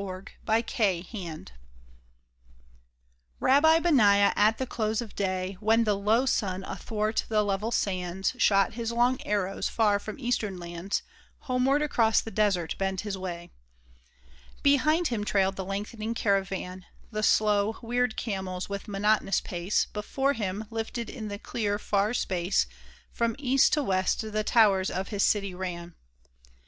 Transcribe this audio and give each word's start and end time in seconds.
RABBI 0.00 0.22
BENAIAH 0.46 1.46
Rabbi 3.40 3.78
Benaiah 3.80 4.32
at 4.36 4.58
the 4.58 4.64
close 4.68 5.00
of 5.00 5.16
day, 5.16 5.56
When 5.58 5.82
the 5.82 5.98
low 5.98 6.24
sun 6.24 6.62
athwart 6.62 7.24
the 7.28 7.42
level 7.42 7.72
sands 7.72 8.32
Shot 8.38 8.74
his 8.74 8.92
long 8.92 9.20
arrows, 9.22 9.68
from 9.68 9.98
far 9.98 10.14
Eastern 10.16 10.56
lands 10.56 11.02
Homeward 11.40 11.82
across 11.82 12.20
the 12.20 12.30
desert 12.30 12.78
bent 12.78 13.00
his 13.00 13.18
way. 13.18 13.50
Behind 14.62 15.08
him 15.08 15.24
trailed 15.24 15.56
the 15.56 15.64
lengthening 15.64 16.14
caravan— 16.14 16.86
The 17.10 17.24
slow, 17.24 17.78
weird 17.82 18.16
camels, 18.16 18.68
with 18.68 18.86
monotonous 18.86 19.40
pace; 19.40 19.86
Before 19.86 20.34
him, 20.34 20.66
lifted 20.70 21.10
in 21.10 21.26
the 21.26 21.40
clear, 21.40 21.76
far 21.76 22.14
space. 22.14 22.68
From 23.12 23.34
east 23.36 23.72
to 23.72 23.82
west 23.82 24.20
the 24.30 24.44
towers 24.44 24.92
of 24.92 25.08
his 25.08 25.24
city 25.24 25.56
ran 25.56 25.96